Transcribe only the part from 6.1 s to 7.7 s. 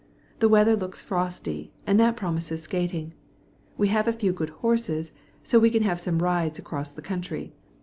rides across the country.